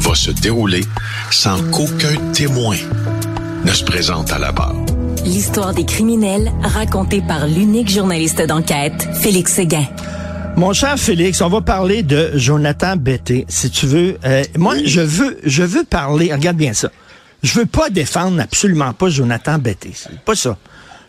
[0.00, 0.84] va se dérouler
[1.30, 2.76] sans qu'aucun témoin
[3.64, 4.74] ne se présente à la barre.
[5.24, 9.86] L'histoire des criminels racontée par l'unique journaliste d'enquête, Félix Séguin.
[10.56, 14.18] Mon cher Félix, on va parler de Jonathan Betté, si tu veux.
[14.24, 16.32] Euh, moi, je veux, je veux parler.
[16.32, 16.90] Regarde bien ça.
[17.42, 19.92] Je veux pas défendre absolument pas Jonathan Betté.
[19.94, 20.56] C'est pas ça.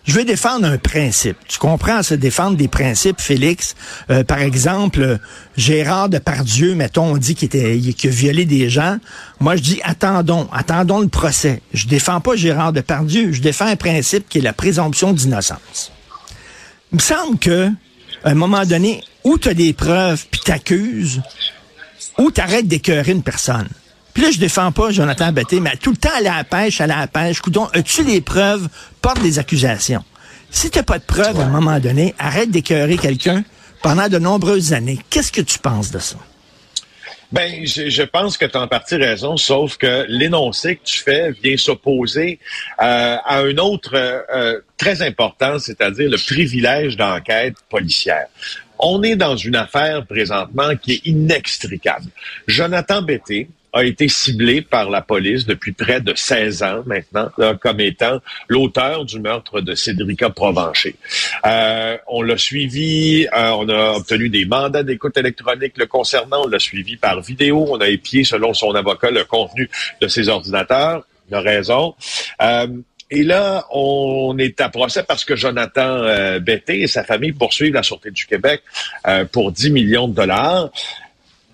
[0.04, 1.38] Je veux défendre un principe.
[1.48, 3.76] Tu comprends, se défendre des principes, Félix?
[4.10, 5.20] Euh, par exemple,
[5.58, 8.98] Gérard Depardieu, mettons, on dit qu'il était, qu'il a violé des gens.
[9.40, 11.62] Moi, je dis attendons, attendons le procès.
[11.74, 13.32] Je défends pas Gérard Depardieu.
[13.32, 15.92] Je défends un principe qui est la présomption d'innocence.
[16.92, 17.70] Il me semble que,
[18.24, 21.22] un moment donné, où tu as des preuves puis t'accuses,
[22.18, 23.70] ou t'arrêtes d'écœurer une personne?
[24.14, 26.88] Puis là, je défends pas Jonathan Betté, mais tout le temps à la pêche, à
[26.88, 27.40] la pêche.
[27.40, 28.68] Coudon, as-tu des preuves?
[29.02, 30.04] Porte des accusations?
[30.50, 33.44] Si t'as pas de preuves, à un moment donné, arrête d'écœurer quelqu'un
[33.82, 35.00] pendant de nombreuses années.
[35.10, 36.18] Qu'est-ce que tu penses de ça?
[37.32, 41.00] Ben, je, je pense que tu as en partie raison, sauf que l'énoncé que tu
[41.00, 42.40] fais vient s'opposer
[42.82, 48.28] euh, à un autre euh, euh, très important, c'est-à-dire le privilège d'enquête policière.
[48.78, 52.08] On est dans une affaire présentement qui est inextricable.
[52.48, 57.56] Jonathan Betté, a été ciblé par la police depuis près de 16 ans maintenant là,
[57.56, 60.96] comme étant l'auteur du meurtre de Cédrica Provencher.
[61.46, 66.48] Euh, on l'a suivi, euh, on a obtenu des mandats d'écoute électronique le concernant, on
[66.48, 69.70] l'a suivi par vidéo, on a épié selon son avocat le contenu
[70.02, 71.06] de ses ordinateurs.
[71.30, 71.96] Il a raison.
[72.42, 72.68] Euh,
[73.12, 77.74] et là, on est à procès parce que Jonathan euh, Betté et sa famille poursuivent
[77.74, 78.64] la Sûreté du Québec
[79.06, 80.70] euh, pour 10 millions de dollars.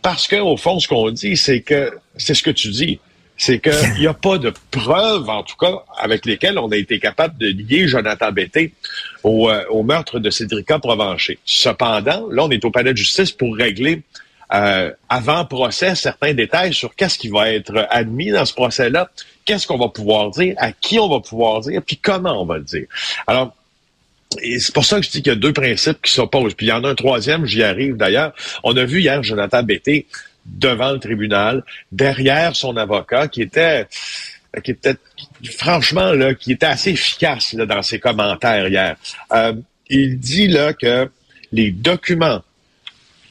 [0.08, 2.98] Parce que, au fond, ce qu'on dit, c'est que c'est ce que tu dis.
[3.36, 6.98] C'est qu'il n'y a pas de preuves, en tout cas, avec lesquelles on a été
[6.98, 8.72] capable de lier Jonathan Betté
[9.24, 11.40] au, euh, au meurtre de Cédrica Provencher.
[11.44, 14.02] Cependant, là, on est au palais de justice pour régler
[14.54, 19.10] euh, avant procès certains détails sur qu'est-ce qui va être admis dans ce procès-là,
[19.44, 22.60] qu'est-ce qu'on va pouvoir dire, à qui on va pouvoir dire, puis comment on va
[22.60, 22.88] le dire.
[23.28, 23.54] Alors,
[24.42, 26.54] et c'est pour ça que je dis qu'il y a deux principes qui s'opposent.
[26.54, 28.34] Puis il y en a un troisième, j'y arrive d'ailleurs.
[28.64, 30.06] On a vu hier Jonathan Betté
[30.46, 33.88] devant le tribunal, derrière son avocat, qui était
[34.64, 34.96] qui était
[35.58, 38.96] franchement là, qui était assez efficace là, dans ses commentaires hier.
[39.34, 39.54] Euh,
[39.90, 41.10] il dit là que
[41.52, 42.42] les documents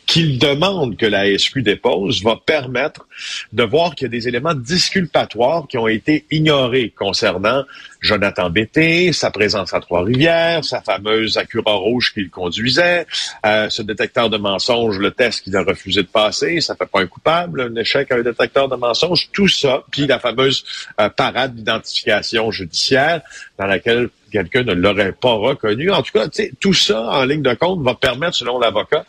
[0.07, 3.07] qu'il demande que la SQ dépose va permettre
[3.53, 7.65] de voir qu'il y a des éléments disculpatoires qui ont été ignorés concernant
[8.01, 13.07] Jonathan Betté, sa présence à Trois-Rivières, sa fameuse Acura rouge qu'il conduisait,
[13.45, 17.01] euh, ce détecteur de mensonges, le test qu'il a refusé de passer, ça fait pas
[17.01, 20.65] un coupable, un échec à un détecteur de mensonges, tout ça, puis la fameuse
[21.01, 23.23] euh, parade d'identification judiciaire
[23.59, 25.91] dans laquelle quelqu'un ne l'aurait pas reconnu.
[25.91, 26.29] En tout cas,
[26.61, 29.07] tout ça, en ligne de compte, va permettre, selon l'avocat,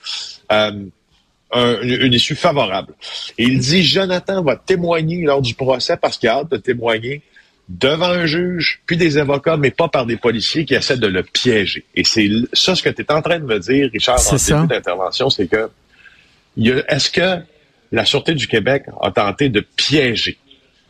[0.52, 0.72] euh,
[1.52, 2.94] un, une issue favorable.
[3.38, 7.22] Il dit, Jonathan va témoigner lors du procès parce qu'il a hâte de témoigner
[7.70, 11.24] devant un juge, puis des avocats, mais pas par des policiers qui essaient de le
[11.24, 11.86] piéger.
[11.96, 14.68] Et c'est ça ce que tu es en train de me dire, Richard, en début
[14.68, 15.70] d'intervention, c'est que
[16.88, 17.44] est-ce que
[17.92, 20.38] la Sûreté du Québec a tenté de piéger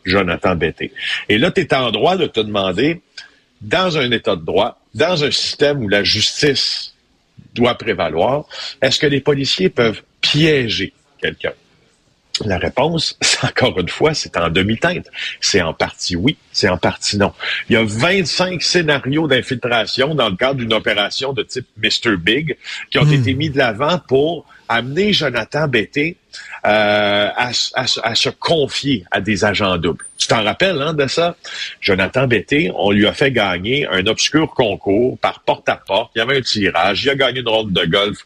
[0.04, 0.92] Jonathan Betté?
[1.28, 3.02] Et là, tu es en droit de te demander,
[3.60, 6.94] dans un État de droit, dans un système où la justice
[7.54, 8.44] doit prévaloir,
[8.80, 11.52] est-ce que les policiers peuvent piéger quelqu'un?
[12.44, 15.06] La réponse, encore une fois, c'est en demi-teinte.
[15.40, 17.32] C'est en partie oui, c'est en partie non.
[17.68, 22.16] Il y a 25 scénarios d'infiltration dans le cadre d'une opération de type Mr.
[22.16, 22.56] Big
[22.90, 26.16] qui ont été mis de l'avant pour amené Jonathan Betté
[26.66, 30.04] euh, à, se confier à des agents doubles.
[30.18, 31.36] Tu t'en rappelles hein, de ça?
[31.80, 36.10] Jonathan Betté, on lui a fait gagner un obscur concours par porte-à-porte.
[36.14, 37.04] Il y avait un tirage.
[37.04, 38.18] Il a gagné une ronde de golf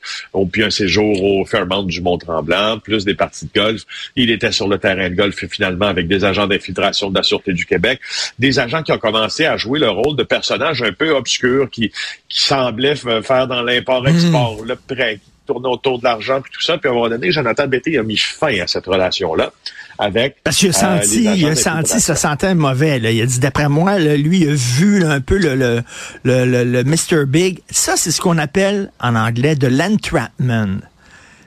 [0.50, 3.82] puis un séjour au Fairmount du Mont-Tremblant, plus des parties de golf.
[4.16, 7.52] Il était sur le terrain de golf finalement avec des agents d'infiltration de la Sûreté
[7.52, 8.00] du Québec.
[8.38, 11.90] Des agents qui ont commencé à jouer le rôle de personnages un peu obscurs qui,
[12.28, 14.68] qui semblaient faire dans l'import-export, mmh.
[14.68, 15.20] le prêt,
[15.52, 16.78] tourner autour de l'argent puis tout ça.
[16.78, 19.52] Puis à un moment donné, Jonathan Betté a mis fin à cette relation-là
[19.98, 20.36] avec.
[20.44, 22.98] Parce qu'il a euh, senti, il a senti, ça sentait mauvais.
[22.98, 23.10] Là.
[23.10, 25.82] Il a dit, d'après moi, lui, il a vu un peu le, le,
[26.24, 27.26] le, le, Mr.
[27.26, 27.60] Big.
[27.70, 30.78] Ça, c'est ce qu'on appelle en anglais de l'entrapment.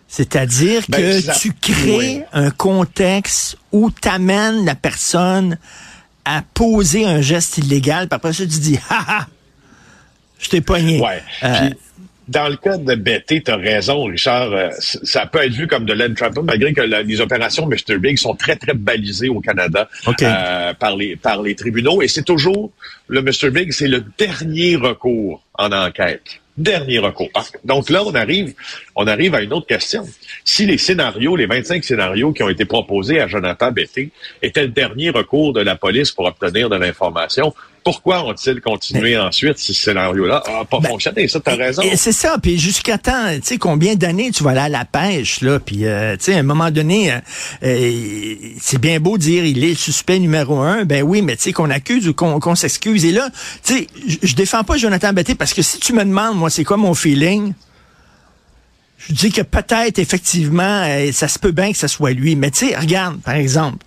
[0.08, 5.58] C'est-à-dire ben, que tu crées un contexte où tu amènes la personne
[6.24, 9.28] à poser un geste illégal, puis après ça, tu dis, ha ha,
[10.40, 11.02] je t'ai pogné.
[11.02, 11.22] Ouais.
[11.44, 11.70] Euh,
[12.28, 14.52] dans le cas de Betty, tu as raison, Richard.
[14.52, 17.98] Euh, ça peut être vu comme de l'entrapment, malgré que les opérations Mr.
[18.00, 22.02] Big sont très, très balisées au Canada euh, par, les, par les tribunaux.
[22.02, 22.72] Et c'est toujours,
[23.08, 23.52] le Mr.
[23.52, 26.24] Big, c'est le dernier recours en enquête.
[26.58, 27.30] Dernier recours.
[27.66, 28.54] Donc là, on arrive,
[28.96, 30.08] on arrive à une autre question.
[30.46, 34.10] Si les scénarios, les 25 scénarios qui ont été proposés à Jonathan Betty
[34.42, 37.54] étaient le dernier recours de la police pour obtenir de l'information,
[37.86, 40.42] pourquoi ont-ils continué ensuite si ce scénario-là?
[40.48, 41.28] N'a pas ben, fonctionné?
[41.28, 41.84] Ça, t'as raison.
[41.96, 42.38] C'est ça.
[42.42, 45.60] Puis jusqu'à temps, tu sais, combien d'années tu vas aller à la pêche, là?
[45.60, 47.20] Puis, euh, tu sais, à un moment donné, euh,
[47.64, 50.84] euh, c'est bien beau dire il est suspect numéro un.
[50.84, 53.06] Ben oui, mais tu sais, qu'on accuse ou qu'on s'excuse.
[53.06, 53.30] Et là,
[53.64, 53.88] tu sais,
[54.24, 56.96] je défends pas Jonathan Betté parce que si tu me demandes, moi, c'est quoi mon
[56.96, 57.54] feeling?
[58.98, 62.36] Je dis que peut-être, effectivement, ça se peut bien que ce soit lui.
[62.36, 63.86] Mais tu sais, regarde, par exemple,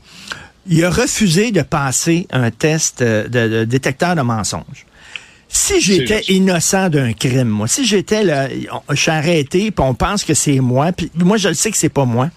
[0.68, 4.86] il a refusé de passer un test de, détecteur de mensonges.
[5.48, 8.48] Si j'étais innocent d'un crime, moi, si j'étais là,
[8.90, 11.76] je suis arrêté, puis on pense que c'est moi, puis moi je le sais que
[11.76, 12.28] c'est pas moi,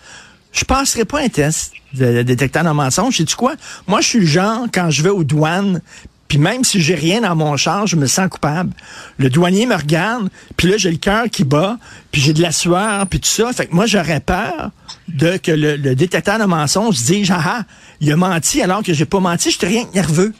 [0.54, 3.18] je passerai pas un test de, détecteur de mensonges.
[3.18, 3.56] Sais-tu quoi?
[3.88, 5.81] Moi, je suis le genre, quand je vais aux douanes,
[6.31, 8.72] puis même si j'ai rien dans mon char, je me sens coupable.
[9.18, 11.78] Le douanier me regarde, puis là, j'ai le cœur qui bat,
[12.10, 13.51] puis j'ai de la sueur, puis tout ça.
[13.51, 14.72] Fait que moi, j'aurais peur
[15.10, 17.63] de que le, détecteur de mensonges dise, ah, ah,
[18.00, 20.33] il a menti alors que j'ai pas menti, j'étais rien que nerveux.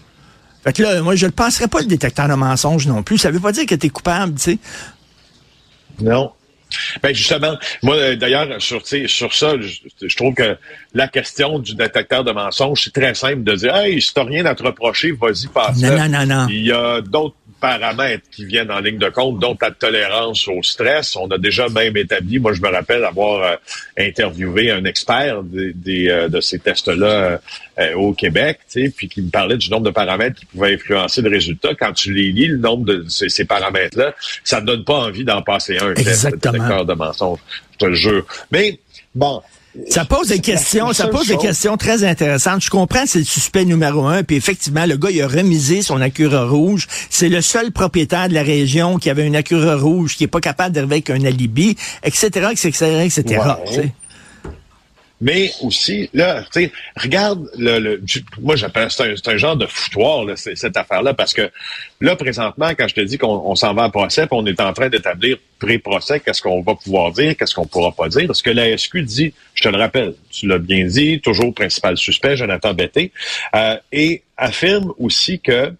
[0.64, 3.18] Fait que là, moi, je ne passerai pas le détecteur de mensonges non plus.
[3.18, 4.60] Ça veut pas dire que tu es coupable, tu sais.
[6.00, 6.32] Non.
[7.01, 10.57] Ben justement, moi euh, d'ailleurs sur sur ça, je, trouve que
[10.94, 14.45] la question du détecteur de mensonges, c'est très simple de dire Hey, si t'as rien
[14.45, 15.81] à te reprocher, vas-y passe.
[15.81, 16.47] Non, non, non, non.
[16.50, 20.62] Il y a d'autres paramètres qui viennent en ligne de compte, dont ta tolérance au
[20.63, 21.16] stress.
[21.16, 23.56] On a déjà même établi, moi je me rappelle avoir euh,
[23.98, 27.40] interviewé un expert des, euh, de ces tests-là
[27.80, 28.60] euh, au Québec,
[28.98, 31.69] puis qui me parlait du nombre de paramètres qui pouvaient influencer le résultat.
[31.75, 35.42] Quand tu les lis, le nombre de ces, paramètres-là, ça ne donne pas envie d'en
[35.42, 36.68] passer un Exactement.
[36.68, 37.40] test de mensonge,
[37.74, 38.25] je te le jure.
[38.52, 38.80] Mais
[39.14, 39.42] bon,
[39.89, 42.63] ça pose des questions, ça pose des questions très intéressantes.
[42.63, 46.01] Je comprends, c'est le suspect numéro un, puis effectivement, le gars, il a remisé son
[46.01, 46.88] Acura rouge.
[47.09, 50.41] C'est le seul propriétaire de la région qui avait une Acura rouge, qui est pas
[50.41, 53.41] capable d'arriver avec un alibi, etc., etc., etc.
[55.21, 58.03] Mais aussi, là, tu sais, regarde, le, le
[58.41, 61.50] moi j'appelle c'est un, un, genre de foutoir, là, cette affaire-là, parce que
[62.01, 64.89] là, présentement, quand je te dis qu'on s'en va à procès, on est en train
[64.89, 68.35] d'établir pré-procès, qu'est-ce qu'on va pouvoir dire, qu'est-ce qu'on pourra pas dire.
[68.35, 71.97] Ce que la SQ dit, je te le rappelle, tu l'as bien dit, toujours principal
[71.97, 73.12] suspect, Jonathan Betté,
[73.56, 75.71] euh, et affirme aussi que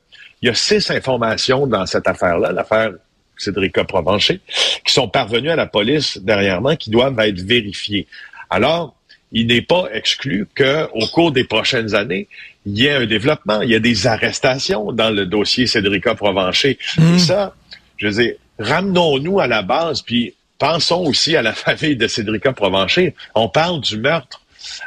[0.44, 2.92] il y a six informations dans cette affaire-là, l'affaire
[3.38, 4.40] Cédric Provencher,
[4.86, 8.08] qui sont parvenues à la police dernièrement, qui doivent être vérifiées.
[8.50, 8.96] Alors,
[9.32, 12.28] il n'est pas exclu qu'au cours des prochaines années,
[12.66, 16.78] il y ait un développement, il y a des arrestations dans le dossier Cédrica Provencher.
[16.98, 17.20] Et hmm.
[17.20, 17.56] ça,
[17.98, 22.54] je veux dire, ramenons-nous à la base, puis pensons aussi à la famille de Cédrica
[22.54, 23.16] Provencher.
[23.34, 24.42] On parle du meurtre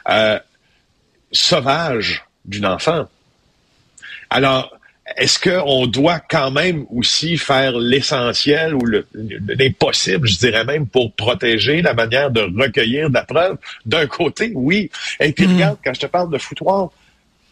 [0.08, 0.38] euh,
[1.32, 3.08] sauvage d'une enfant.
[4.30, 4.76] Alors,
[5.16, 8.84] est-ce qu'on doit quand même aussi faire l'essentiel ou
[9.14, 13.58] l'impossible, je dirais même, pour protéger la manière de recueillir de la preuve?
[13.84, 14.90] D'un côté, oui.
[15.20, 15.54] Et puis, hmm.
[15.54, 16.90] regarde, quand je te parle de foutoir,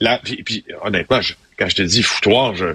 [0.01, 1.21] là, puis, honnêtement,
[1.59, 2.75] quand je te dis foutoir, je,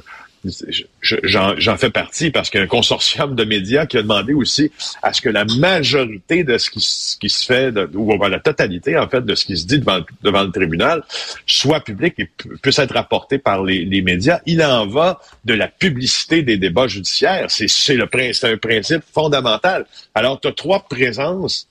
[1.01, 4.72] j'en fais partie parce qu'il y a un consortium de médias qui a demandé aussi
[5.01, 9.08] à ce que la majorité de ce qui, se fait, de, ou la totalité en
[9.08, 11.03] fait de ce qui se dit devant, devant le tribunal,
[11.46, 12.29] soit public et
[12.62, 14.39] puisse être rapporté par les, médias.
[14.46, 17.48] Il en va de la publicité des débats judiciaires.
[17.50, 18.08] C'est le
[18.44, 19.86] un principe fondamental.
[20.15, 21.67] Alors, tu as trois présences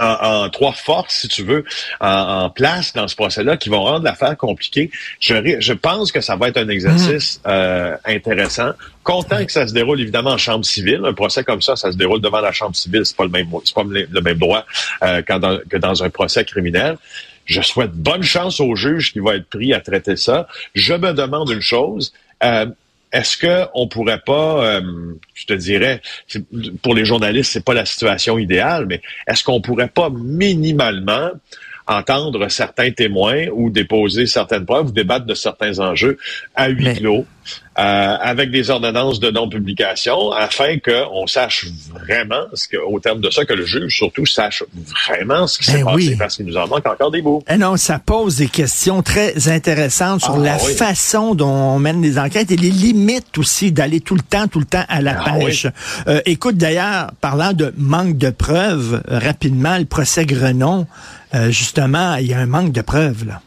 [0.00, 1.64] en, trois forces, si tu veux,
[2.00, 4.90] en, place dans ce procès-là qui vont rendre l'affaire compliquée.
[5.20, 7.52] Je, je pense que ça va être un exercice mhm.
[7.52, 8.72] euh, intéressant.
[9.02, 11.00] Content que ça se déroule évidemment en chambre civile.
[11.04, 13.04] Un procès comme ça, ça se déroule devant la chambre civile.
[13.04, 14.66] C'est pas le même, c'est pas le même droit
[15.02, 16.98] euh, dans, que dans un procès criminel.
[17.46, 20.46] Je souhaite bonne chance au juge qui va être pris à traiter ça.
[20.74, 22.12] Je me demande une chose.
[22.44, 22.66] Euh,
[23.12, 26.00] est-ce que on pourrait pas, euh, je te dirais,
[26.82, 31.30] pour les journalistes, c'est pas la situation idéale, mais est-ce qu'on pourrait pas minimalement
[31.88, 36.18] entendre certains témoins ou déposer certaines preuves ou débattre de certains enjeux
[36.54, 37.24] à huis clos?
[37.78, 43.30] Euh, avec des ordonnances de non-publication afin qu'on sache vraiment, ce que, au terme de
[43.30, 44.64] ça, que le juge surtout sache
[45.06, 47.40] vraiment ce qui s'est ben passé parce qu'il nous en manque encore des bouts.
[47.48, 52.00] Eh non, ça pose des questions très intéressantes sur ah la façon dont on mène
[52.00, 55.16] des enquêtes et les limites aussi d'aller tout le temps, tout le temps à la
[55.24, 55.68] ah pêche.
[56.08, 60.88] Euh, écoute, d'ailleurs, parlant de manque de preuves, euh, rapidement, le procès Grenon,
[61.50, 63.40] justement, il y a un manque de preuves, là.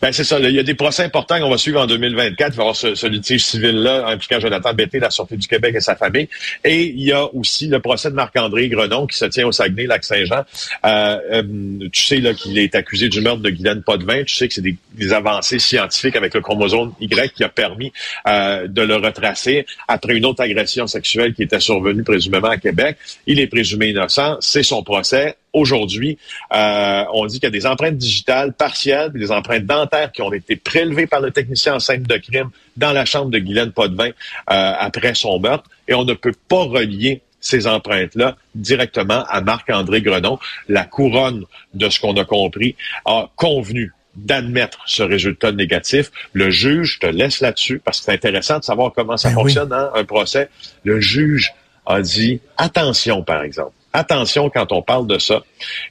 [0.00, 0.38] Ben c'est ça.
[0.38, 2.52] il y a des procès importants qu'on va suivre en 2024.
[2.52, 5.80] Il va y avoir ce, litige civil-là impliquant Jonathan Betté, la sortie du Québec et
[5.80, 6.28] sa famille.
[6.64, 9.86] Et il y a aussi le procès de Marc-André Grenon qui se tient au Saguenay,
[9.86, 10.44] Lac-Saint-Jean.
[10.84, 14.24] Euh, euh, tu sais qu'il est accusé du meurtre de Guylaine Potvin.
[14.24, 17.92] Tu sais que c'est des, avancées scientifiques avec le chromosome Y qui a permis
[18.26, 22.96] euh, de le retracer après une autre agression sexuelle qui était survenue présumément à Québec.
[23.26, 24.38] Il est présumé innocent.
[24.40, 26.18] C'est son procès aujourd'hui,
[26.52, 30.32] euh, on dit qu'il y a des empreintes digitales partielles, des empreintes dentaires qui ont
[30.32, 34.08] été prélevées par le technicien en scène de crime dans la chambre de Guylaine Potvin
[34.08, 34.12] euh,
[34.46, 40.38] après son meurtre, et on ne peut pas relier ces empreintes-là directement à Marc-André Grenon.
[40.68, 41.44] La couronne
[41.74, 46.10] de ce qu'on a compris a convenu d'admettre ce résultat négatif.
[46.32, 49.72] Le juge te laisse là-dessus parce que c'est intéressant de savoir comment ça ben fonctionne,
[49.72, 50.48] hein, un procès.
[50.84, 51.52] Le juge
[51.84, 55.42] a dit attention, par exemple attention quand on parle de ça.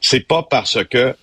[0.01, 1.15] C'est pas parce que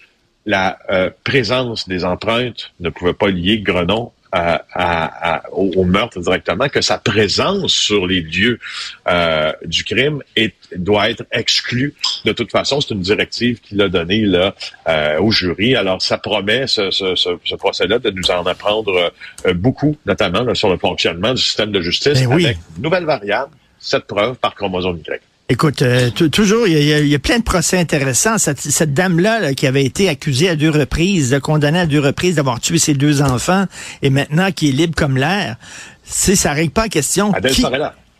[0.46, 6.80] la euh, présence des empreintes ne pouvait pas lier Grenon à, au, meurtre directement, que
[6.80, 8.60] sa présence sur les lieux
[9.08, 11.94] euh, du crime est, doit être exclue.
[12.24, 14.54] De toute façon, c'est une directive qu'il a donnée là,
[14.86, 15.74] euh, au jury.
[15.74, 19.12] Alors, ça promet, ce, ce, ce, procès-là, de nous en apprendre
[19.52, 24.04] beaucoup, notamment sur le fonctionnement du système de justice, ben avec une nouvelle variable, cette
[24.04, 25.20] preuve par chromosome Y.
[25.52, 28.38] Écoute, euh, toujours, il y, a, plein de procès intéressants.
[28.38, 32.78] Cette, dame-là qui avait été accusée à deux reprises, condamnée à deux reprises d'avoir tué
[32.78, 33.64] ses deux enfants,
[34.00, 35.56] et maintenant qui est libre comme l'air,
[36.04, 37.32] c'est ça règle pas la question.
[37.32, 37.64] Qui,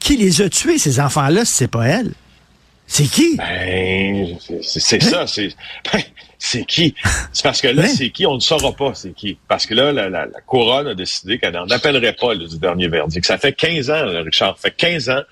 [0.00, 2.14] qui, les a tués, ces enfants-là, si c'est pas elle?
[2.92, 3.37] C'est qui?
[3.37, 5.25] Ben, c'est ça.
[5.25, 5.50] C'est
[5.92, 6.00] ben,
[6.40, 6.92] c'est qui?
[7.32, 8.26] C'est parce que là, c'est qui?
[8.26, 9.38] On ne saura pas c'est qui.
[9.47, 13.25] Parce que là, la, couronne a décidé qu'elle n'en appellerait pas le du dernier verdict.
[13.25, 15.23] Ça fait 15 ans, Richard, ça fait 15 ans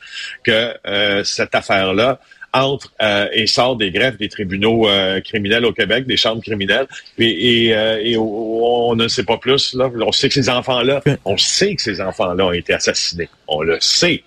[0.45, 2.21] que euh, cette affaire-là
[2.53, 6.87] entre euh, et sort des greffes des tribunaux euh, criminels au Québec, des chambres criminelles,
[7.19, 9.75] et, et, on ne sait pas plus.
[9.75, 9.91] Là.
[10.07, 13.29] On sait que ces enfants-là, on sait que ces enfants-là ont été assassinés.
[13.49, 14.23] On le sait.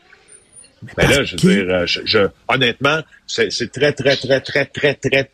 [0.97, 5.29] Mais, là, je veux dire, je, honnêtement, c'est très, très, très, très, très, très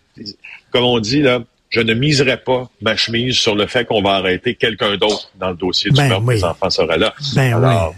[0.71, 4.11] comme on dit, là, je ne miserai pas ma chemise sur le fait qu'on va
[4.15, 7.13] arrêter quelqu'un d'autre dans le dossier du ben meurtre des enfants sera là.
[7.35, 7.93] Ben Alors,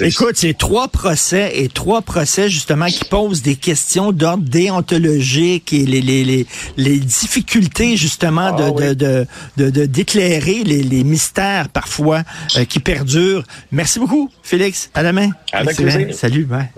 [0.00, 5.84] Écoute, c'est trois procès et trois procès justement qui posent des questions d'ordre déontologique et
[5.84, 6.46] les, les, les,
[6.76, 12.22] les difficultés justement de, ah de, de, de, d'éclairer les, les mystères parfois
[12.56, 13.44] euh, qui perdurent.
[13.70, 14.90] Merci beaucoup, Félix.
[14.94, 15.30] À la main.
[15.52, 16.14] Avec plaisir.
[16.14, 16.44] Salut.
[16.44, 16.68] Bye.